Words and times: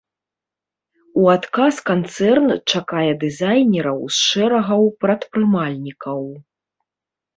У 1.23 1.29
адказ 1.33 1.75
канцэрн 1.89 2.47
чакае 2.71 3.11
дызайнераў 3.25 3.99
з 4.21 4.25
шэрагаў 4.31 4.83
прадпрымальнікаў. 5.07 6.21